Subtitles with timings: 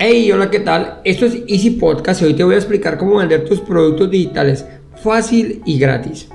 [0.00, 1.00] Hey, hola, ¿qué tal?
[1.02, 4.64] Esto es Easy Podcast y hoy te voy a explicar cómo vender tus productos digitales
[5.02, 6.28] fácil y gratis.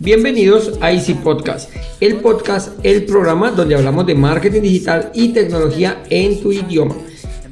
[0.00, 1.70] Bienvenidos a Easy Podcast,
[2.00, 6.96] el podcast, el programa donde hablamos de marketing digital y tecnología en tu idioma.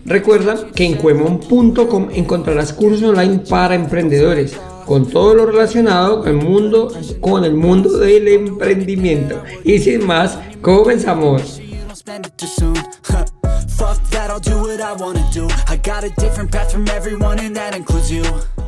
[0.07, 6.37] Recuerda que en cuemon.com encontrarás cursos online para emprendedores con todo lo relacionado con el
[6.37, 9.43] mundo, con el mundo del emprendimiento.
[9.65, 11.61] Y sin más, comenzamos.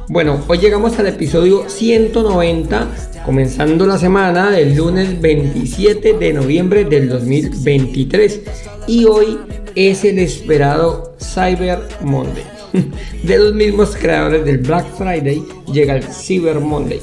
[0.09, 2.89] Bueno, hoy llegamos al episodio 190,
[3.25, 8.41] comenzando la semana del lunes 27 de noviembre del 2023.
[8.89, 9.39] Y hoy
[9.87, 12.43] es el esperado Cyber Monday.
[13.23, 15.41] De los mismos creadores del Black Friday
[15.73, 17.01] llega el Cyber Monday.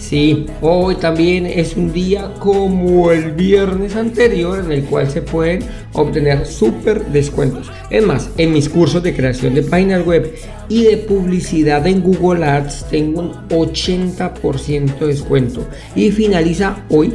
[0.00, 5.60] Sí, hoy también es un día como el viernes anterior en el cual se pueden
[5.92, 7.70] obtener súper descuentos.
[7.90, 10.34] Es más, en mis cursos de creación de páginas web
[10.68, 17.12] y de publicidad en Google Ads tengo un 80% de descuento y finaliza hoy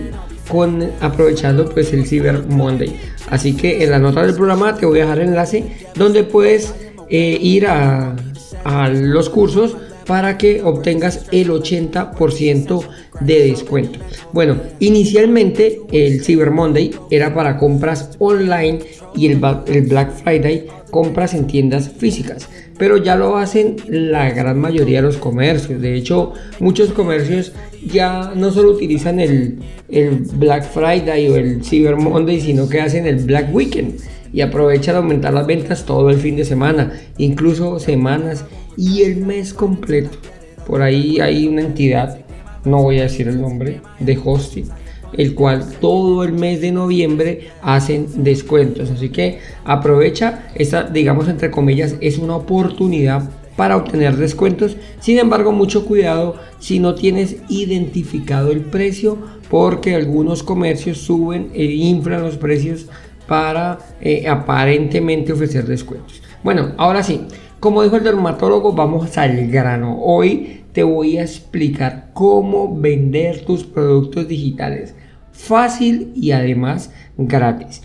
[0.47, 2.99] con aprovechando pues el Cyber Monday.
[3.29, 6.73] Así que en la nota del programa te voy a dejar el enlace donde puedes
[7.09, 8.15] eh, ir a,
[8.91, 12.83] los cursos para que obtengas el 80%
[13.19, 13.99] de descuento.
[14.31, 18.79] Bueno, inicialmente el Cyber Monday era para compras online
[19.15, 24.59] y el, el Black Friday compras en tiendas físicas, pero ya lo hacen la gran
[24.59, 25.81] mayoría de los comercios.
[25.81, 27.51] De hecho, muchos comercios
[27.83, 29.57] ya no solo utilizan el,
[29.89, 33.99] el Black Friday o el Cyber Monday, sino que hacen el Black Weekend
[34.31, 38.45] y aprovechan a aumentar las ventas todo el fin de semana, incluso semanas
[38.77, 40.19] y el mes completo.
[40.67, 42.19] Por ahí hay una entidad,
[42.65, 44.69] no voy a decir el nombre, de hosting,
[45.17, 48.89] el cual todo el mes de noviembre hacen descuentos.
[48.91, 54.77] Así que aprovecha, esta, digamos entre comillas, es una oportunidad para obtener descuentos.
[54.99, 59.17] Sin embargo, mucho cuidado si no tienes identificado el precio,
[59.49, 62.87] porque algunos comercios suben e inflan los precios
[63.27, 66.21] para eh, aparentemente ofrecer descuentos.
[66.43, 67.21] Bueno, ahora sí,
[67.59, 69.97] como dijo el dermatólogo, vamos al grano.
[70.01, 74.95] Hoy te voy a explicar cómo vender tus productos digitales
[75.33, 77.81] fácil y además gratis.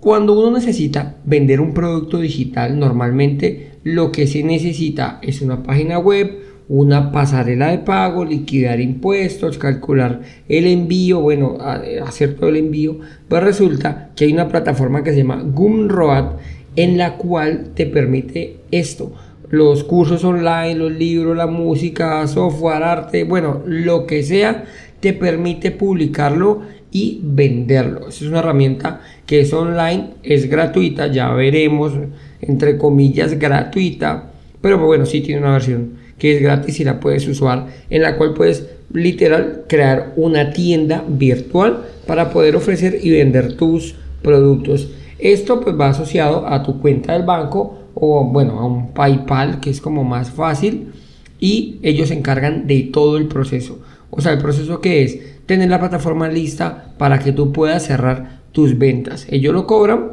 [0.00, 5.98] Cuando uno necesita vender un producto digital, normalmente lo que se necesita es una página
[5.98, 11.58] web, una pasarela de pago, liquidar impuestos, calcular el envío, bueno,
[12.06, 12.98] hacer todo el envío.
[13.28, 16.36] Pues resulta que hay una plataforma que se llama Gumroad
[16.76, 19.12] en la cual te permite esto.
[19.50, 24.64] Los cursos online, los libros, la música, software, arte, bueno, lo que sea,
[25.04, 28.08] te permite publicarlo y venderlo.
[28.08, 31.92] Es una herramienta que es online, es gratuita, ya veremos,
[32.40, 34.30] entre comillas, gratuita,
[34.62, 38.16] pero bueno, sí tiene una versión que es gratis y la puedes usar, en la
[38.16, 44.88] cual puedes literal crear una tienda virtual para poder ofrecer y vender tus productos.
[45.18, 49.68] Esto pues va asociado a tu cuenta del banco o bueno, a un PayPal que
[49.68, 50.92] es como más fácil
[51.38, 53.80] y ellos se encargan de todo el proceso.
[54.16, 58.42] O sea, el proceso que es tener la plataforma lista para que tú puedas cerrar
[58.52, 59.26] tus ventas.
[59.28, 60.12] Ellos lo cobran,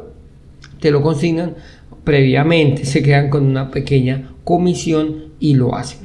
[0.79, 1.55] te lo consignan
[2.03, 5.99] previamente, se quedan con una pequeña comisión y lo hacen.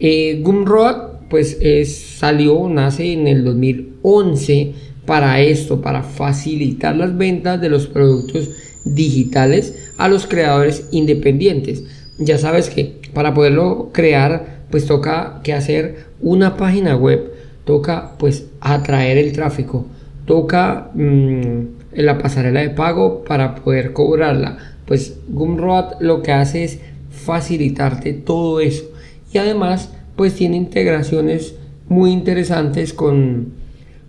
[0.00, 4.74] Eh, Gumroad pues es, salió, nace en el 2011
[5.06, 8.50] para esto, para facilitar las ventas de los productos
[8.84, 11.84] digitales a los creadores independientes.
[12.18, 17.32] Ya sabes que para poderlo crear, pues toca que hacer una página web,
[17.64, 19.86] toca pues atraer el tráfico,
[20.24, 21.60] toca mm,
[21.92, 24.56] la pasarela de pago para poder cobrarla.
[24.86, 26.80] Pues Gumroad lo que hace es
[27.10, 28.84] facilitarte todo eso
[29.32, 31.54] y además pues tiene integraciones
[31.88, 33.62] muy interesantes con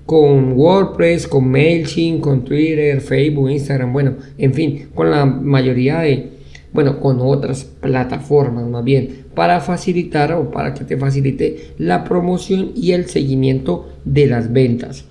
[0.06, 6.32] con WordPress, con MailChimp, con Twitter, Facebook, Instagram, bueno, en fin, con la mayoría de,
[6.74, 12.72] bueno, con otras plataformas más bien, para facilitar o para que te facilite la promoción
[12.75, 15.06] y el seguimiento de las ventas.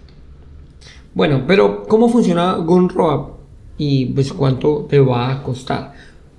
[1.15, 3.33] Bueno, pero ¿cómo funciona Gumroad?
[3.79, 5.93] Y pues cuánto te va a costar.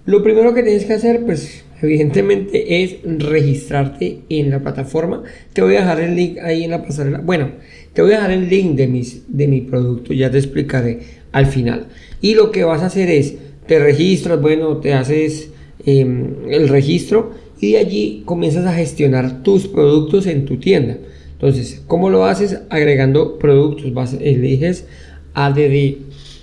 [0.05, 5.23] Lo primero que tienes que hacer, pues evidentemente es registrarte en la plataforma.
[5.53, 7.19] Te voy a dejar el link ahí en la pasarela.
[7.19, 7.51] Bueno,
[7.93, 10.99] te voy a dejar el link de, mis, de mi producto, ya te explicaré
[11.31, 11.87] al final.
[12.21, 13.35] Y lo que vas a hacer es,
[13.67, 15.51] te registras, bueno, te haces
[15.85, 20.97] em, el registro y de allí comienzas a gestionar tus productos en tu tienda.
[21.33, 22.59] Entonces, ¿cómo lo haces?
[22.69, 23.93] Agregando productos.
[23.93, 24.85] Vas, eliges
[25.33, 25.95] ADD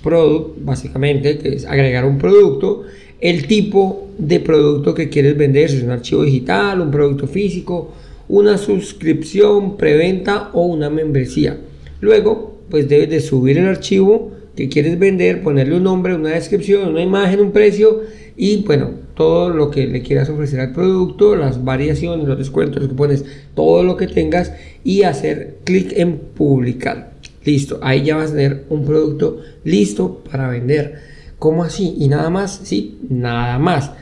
[0.02, 2.84] Product, básicamente, que es agregar un producto,
[3.20, 7.92] el tipo de producto que quieres vender, si es un archivo digital, un producto físico,
[8.28, 11.58] una suscripción, preventa o una membresía.
[12.00, 14.32] Luego, pues debes de subir el archivo
[14.68, 18.02] quieres vender, ponerle un nombre, una descripción, una imagen, un precio
[18.36, 22.94] y bueno, todo lo que le quieras ofrecer al producto, las variaciones, los descuentos que
[22.94, 23.24] pones,
[23.54, 24.52] todo lo que tengas
[24.82, 27.12] y hacer clic en publicar.
[27.44, 31.00] Listo, ahí ya vas a tener un producto listo para vender.
[31.38, 31.94] ¿Cómo así?
[31.98, 32.60] ¿Y nada más?
[32.64, 33.92] Sí, nada más.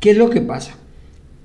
[0.00, 0.76] ¿Qué es lo que pasa?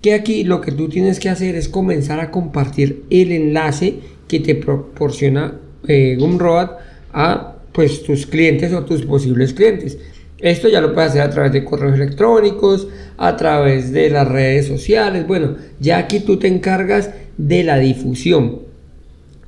[0.01, 4.39] Que aquí lo que tú tienes que hacer es comenzar a compartir el enlace que
[4.39, 5.55] te proporciona
[5.87, 6.71] eh, Gumroad
[7.13, 9.97] a pues tus clientes o tus posibles clientes.
[10.39, 12.87] Esto ya lo puedes hacer a través de correos electrónicos,
[13.17, 15.27] a través de las redes sociales.
[15.27, 18.59] Bueno, ya aquí tú te encargas de la difusión.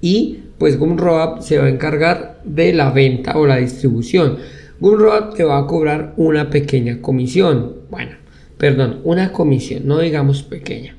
[0.01, 4.37] Y pues Gumroad se va a encargar de la venta o la distribución.
[4.79, 7.75] Gumroad te va a cobrar una pequeña comisión.
[7.89, 8.11] Bueno,
[8.57, 10.97] perdón, una comisión, no digamos pequeña.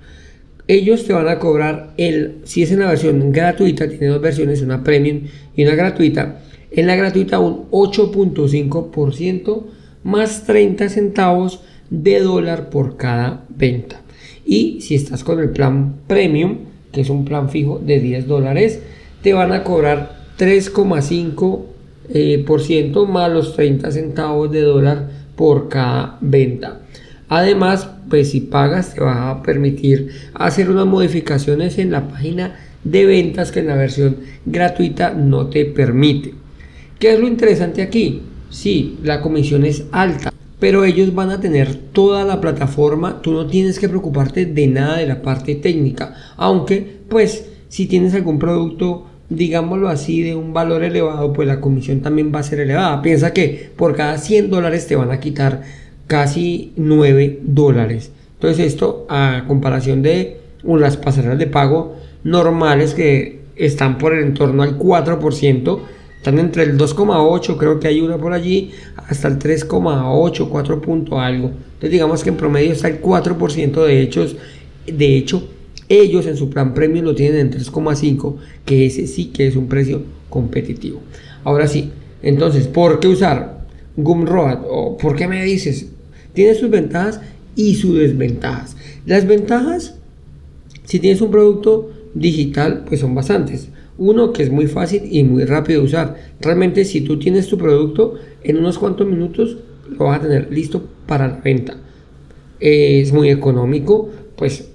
[0.69, 4.63] Ellos te van a cobrar el, si es en la versión gratuita, tiene dos versiones,
[4.63, 5.23] una premium
[5.55, 6.41] y una gratuita.
[6.75, 9.63] En la gratuita un 8.5%
[10.05, 11.61] más 30 centavos
[11.91, 14.01] de dólar por cada venta.
[14.45, 16.59] Y si estás con el plan premium,
[16.91, 18.81] que es un plan fijo de 10 dólares,
[19.23, 21.65] te van a cobrar 3,5%
[22.15, 22.45] eh,
[23.09, 26.81] más los 30 centavos de dólar por cada venta.
[27.29, 33.07] Además, pues si pagas te va a permitir hacer unas modificaciones en la página de
[33.07, 36.42] ventas que en la versión gratuita no te permite.
[37.03, 38.23] ¿Qué es lo interesante aquí?
[38.49, 43.49] Sí, la comisión es alta, pero ellos van a tener toda la plataforma, tú no
[43.49, 49.09] tienes que preocuparte de nada de la parte técnica, aunque pues si tienes algún producto
[49.29, 53.03] digámoslo así, de un valor elevado, pues la comisión también va a ser elevada.
[53.03, 55.63] Piensa que por cada 100 dólares te van a quitar
[56.07, 58.13] casi 9 dólares.
[58.35, 64.63] Entonces esto a comparación de unas pasarelas de pago normales que están por el entorno
[64.63, 65.81] al 4%,
[66.23, 68.71] están entre el 2,8, creo que hay una por allí,
[69.09, 71.49] hasta el 3,8, 4 punto algo.
[71.49, 74.37] Entonces digamos que en promedio está el 4% de hechos.
[74.87, 75.49] De hecho,
[75.89, 79.67] ellos en su plan premium lo tienen en 3,5, que ese sí que es un
[79.67, 81.01] precio competitivo.
[81.43, 81.91] Ahora sí,
[82.23, 83.67] entonces, ¿por qué usar
[83.97, 84.61] Gumroad?
[84.71, 85.89] ¿O por qué me dices?
[86.35, 87.21] Tiene sus ventajas
[87.57, 88.77] y sus desventajas.
[89.07, 89.97] Las ventajas,
[90.85, 93.72] si tienes un producto digital, pues son bastantes.
[93.99, 96.17] Uno que es muy fácil y muy rápido de usar.
[96.41, 99.59] Realmente si tú tienes tu producto, en unos cuantos minutos
[99.91, 101.77] lo vas a tener listo para la venta.
[102.61, 104.71] Es muy económico, pues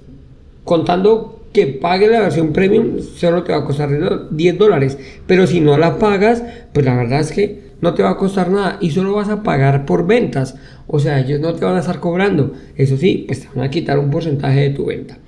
[0.64, 4.98] contando que pague la versión premium, solo te va a costar 10 dólares.
[5.26, 6.42] Pero si no la pagas,
[6.72, 9.42] pues la verdad es que no te va a costar nada y solo vas a
[9.42, 10.56] pagar por ventas.
[10.86, 12.52] O sea, ellos no te van a estar cobrando.
[12.76, 15.18] Eso sí, pues te van a quitar un porcentaje de tu venta.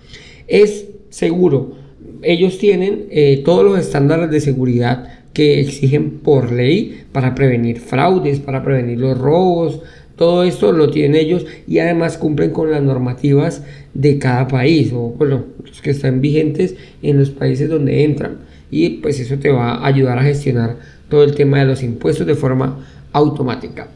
[0.47, 1.80] Es seguro
[2.23, 8.41] ellos tienen eh, todos los estándares de seguridad que exigen por ley para prevenir fraudes,
[8.41, 9.81] para prevenir los robos.
[10.17, 13.63] Todo esto lo tienen ellos y además cumplen con las normativas
[13.95, 18.39] de cada país o bueno, los que están vigentes en los países donde entran.
[18.71, 20.77] Y pues eso te va a ayudar a gestionar
[21.09, 23.89] todo el tema de los impuestos de forma automática.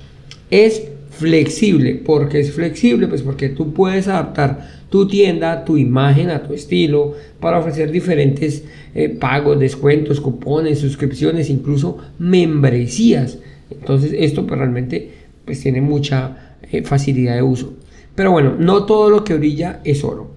[0.50, 0.82] Es
[1.18, 1.94] flexible.
[1.94, 3.06] porque es flexible?
[3.08, 8.64] Pues porque tú puedes adaptar tu tienda, tu imagen a tu estilo para ofrecer diferentes
[8.94, 13.38] eh, pagos, descuentos, cupones, suscripciones, incluso membresías.
[13.70, 15.10] Entonces esto pues, realmente
[15.44, 17.74] pues tiene mucha eh, facilidad de uso.
[18.14, 20.30] Pero bueno, no todo lo que brilla es oro.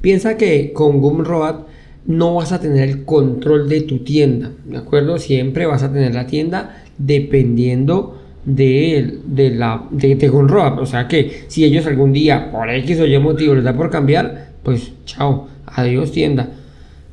[0.00, 1.66] Piensa que con Gumroad
[2.06, 5.18] no vas a tener el control de tu tienda, ¿de acuerdo?
[5.18, 11.44] Siempre vas a tener la tienda dependiendo de, de la de, de O sea que
[11.48, 15.48] si ellos algún día por X o Y motivo les da por cambiar, pues chao,
[15.66, 16.50] adiós tienda.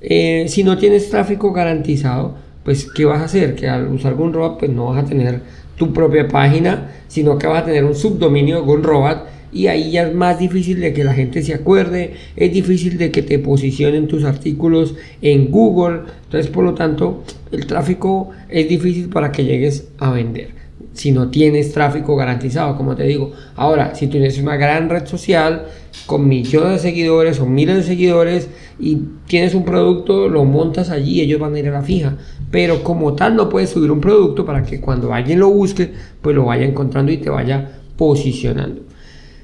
[0.01, 3.55] Eh, si no tienes tráfico garantizado, pues ¿qué vas a hacer?
[3.55, 5.41] Que al usar Gunroad pues no vas a tener
[5.77, 9.17] tu propia página, sino que vas a tener un subdominio de Gunroad
[9.51, 13.11] y ahí ya es más difícil de que la gente se acuerde, es difícil de
[13.11, 19.09] que te posicionen tus artículos en Google, entonces por lo tanto el tráfico es difícil
[19.09, 20.64] para que llegues a vender
[20.95, 23.33] si no tienes tráfico garantizado, como te digo.
[23.55, 25.67] Ahora, si tienes una gran red social
[26.05, 28.49] con millones de seguidores o miles de seguidores
[28.79, 28.97] y
[29.27, 32.17] tienes un producto, lo montas allí, ellos van a ir a la fija.
[32.49, 36.35] Pero como tal no puedes subir un producto para que cuando alguien lo busque, pues
[36.35, 38.81] lo vaya encontrando y te vaya posicionando.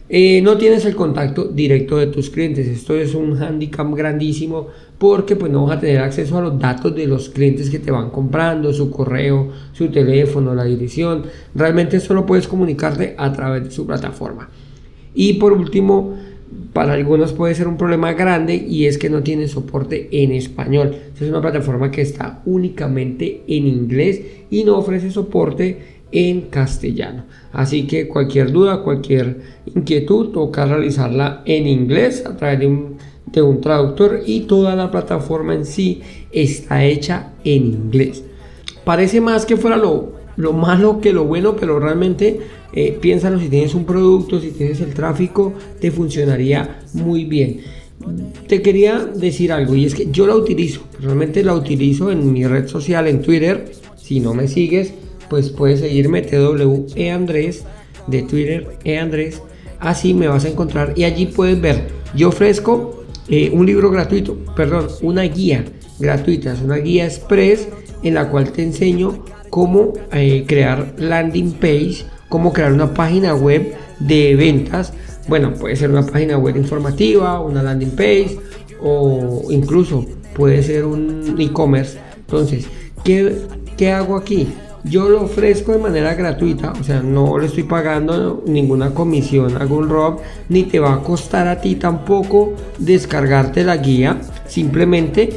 [0.10, 2.67] eh, no tienes el contacto directo de tus clientes.
[2.67, 4.67] Esto es un handicap grandísimo
[5.01, 7.89] porque pues no vas a tener acceso a los datos de los clientes que te
[7.89, 11.24] van comprando, su correo, su teléfono, la dirección.
[11.55, 14.48] Realmente solo puedes comunicarte a través de su plataforma.
[15.15, 16.13] Y por último,
[16.72, 20.96] para algunos puede ser un problema grande y es que no tiene soporte en español.
[21.20, 27.24] Es una plataforma que está únicamente en inglés y no ofrece soporte en castellano.
[27.53, 29.41] Así que cualquier duda, cualquier
[29.74, 32.90] inquietud, toca realizarla en inglés a través de un,
[33.31, 38.23] de un traductor y toda la plataforma en sí está hecha en inglés.
[38.83, 42.41] Parece más que fuera lo, lo malo que lo bueno, pero realmente
[42.73, 47.61] eh, piénsalo si tienes un producto, si tienes el tráfico, te funcionaría muy bien.
[48.47, 52.45] Te quería decir algo y es que yo la utilizo, realmente la utilizo en mi
[52.47, 53.71] red social, en Twitter.
[53.95, 54.93] Si no me sigues,
[55.29, 57.63] pues puedes seguirme TWE Andrés
[58.07, 59.41] de Twitter E Andrés.
[59.79, 61.88] Así me vas a encontrar y allí puedes ver.
[62.15, 63.00] Yo ofrezco
[63.31, 65.63] eh, un libro gratuito, perdón, una guía
[66.00, 67.67] gratuita, es una guía express
[68.03, 73.73] en la cual te enseño cómo eh, crear landing page, cómo crear una página web
[74.00, 74.93] de ventas.
[75.29, 78.38] Bueno, puede ser una página web informativa, una landing page
[78.83, 82.00] o incluso puede ser un e-commerce.
[82.19, 82.67] Entonces,
[83.05, 83.43] ¿qué,
[83.77, 84.47] ¿qué hago aquí?
[84.83, 89.65] Yo lo ofrezco de manera gratuita, o sea, no le estoy pagando ninguna comisión a
[89.65, 90.19] Rob,
[90.50, 94.19] ni te va a costar a ti tampoco descargarte la guía.
[94.47, 95.29] Simplemente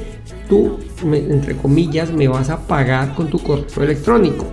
[0.48, 4.46] tú, entre comillas, me vas a pagar con tu correo electrónico.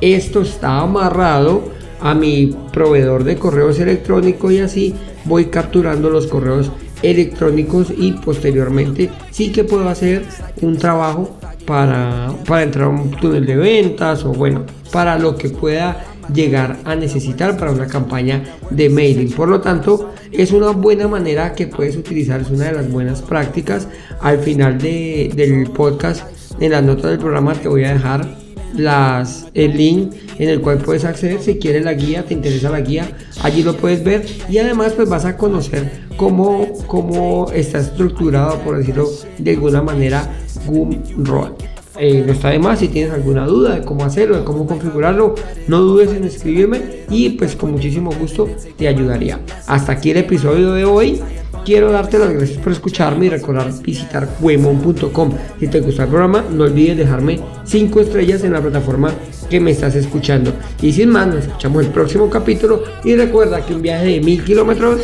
[0.00, 1.64] Esto está amarrado
[2.00, 6.70] a mi proveedor de correos electrónicos y así voy capturando los correos
[7.02, 10.24] electrónicos y posteriormente sí que puedo hacer
[10.62, 11.36] un trabajo
[11.66, 16.78] para, para entrar a un túnel de ventas o bueno, para lo que pueda llegar
[16.84, 19.32] a necesitar para una campaña de mailing.
[19.32, 23.22] Por lo tanto, es una buena manera que puedes utilizar, es una de las buenas
[23.22, 23.88] prácticas.
[24.20, 26.24] Al final de, del podcast,
[26.60, 30.78] en las notas del programa, te voy a dejar las, el link en el cual
[30.78, 33.08] puedes acceder si quieres la guía, te interesa la guía,
[33.42, 38.76] allí lo puedes ver y además pues vas a conocer cómo, cómo está estructurado, por
[38.76, 39.08] decirlo
[39.38, 40.30] de alguna manera,
[40.66, 41.52] Gumroad.
[41.98, 45.34] Eh, no está de más, si tienes alguna duda de cómo hacerlo, de cómo configurarlo,
[45.66, 49.40] no dudes en escribirme y pues con muchísimo gusto te ayudaría.
[49.66, 51.20] Hasta aquí el episodio de hoy.
[51.64, 55.32] Quiero darte las gracias por escucharme y recordar visitar huemon.com.
[55.58, 59.12] Si te gusta el programa, no olvides dejarme 5 estrellas en la plataforma
[59.50, 60.52] que me estás escuchando.
[60.80, 62.84] Y sin más, nos escuchamos el próximo capítulo.
[63.02, 65.00] Y recuerda que un viaje de mil kilómetros,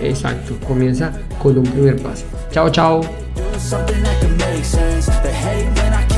[0.00, 2.24] exacto, comienza con un primer paso.
[2.50, 3.02] Chao, chao.
[4.60, 5.06] make sense.
[5.06, 6.09] The hate when I